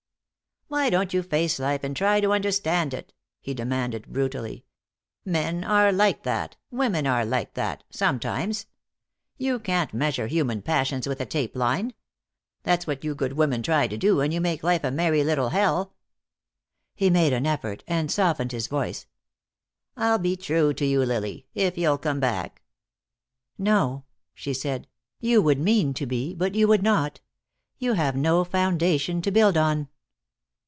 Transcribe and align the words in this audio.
"Why 0.67 0.89
don't 0.89 1.13
you 1.13 1.21
face 1.21 1.59
life 1.59 1.83
and 1.83 1.93
try 1.93 2.21
to 2.21 2.31
understand 2.31 2.93
it?" 2.93 3.11
he 3.41 3.53
demanded, 3.53 4.07
brutally. 4.07 4.63
"Men 5.25 5.65
are 5.65 5.91
like 5.91 6.23
that. 6.23 6.55
Women 6.69 7.05
are 7.05 7.25
like 7.25 7.55
that 7.55 7.83
sometimes. 7.89 8.67
You 9.37 9.59
can't 9.59 9.93
measure 9.93 10.27
human 10.27 10.61
passions 10.61 11.07
with 11.09 11.19
a 11.19 11.25
tape 11.25 11.57
line. 11.57 11.93
That's 12.63 12.87
what 12.87 13.03
you 13.03 13.13
good 13.15 13.33
women 13.33 13.61
try 13.61 13.87
to 13.87 13.97
do, 13.97 14.21
and 14.21 14.33
you 14.33 14.39
make 14.39 14.63
life 14.63 14.85
a 14.85 14.91
merry 14.91 15.25
little 15.25 15.49
hell." 15.49 15.93
He 16.95 17.09
made 17.09 17.33
an 17.33 17.45
effort, 17.45 17.83
and 17.85 18.09
softened 18.09 18.53
his 18.53 18.67
voice. 18.67 19.07
"I'll 19.97 20.19
be 20.19 20.37
true 20.37 20.73
to 20.75 20.85
you, 20.85 21.03
Lily, 21.03 21.47
if 21.53 21.77
you'll 21.77 21.97
come 21.97 22.21
back." 22.21 22.61
"No," 23.57 24.05
she 24.33 24.53
said, 24.53 24.87
"you 25.19 25.41
would 25.41 25.59
mean 25.59 25.93
to 25.95 26.05
be, 26.05 26.33
but 26.33 26.55
you 26.55 26.65
would 26.69 26.81
not. 26.81 27.19
You 27.77 27.91
have 27.95 28.15
no 28.15 28.45
foundation 28.45 29.21
to 29.23 29.31
build 29.31 29.57
on." 29.57 29.89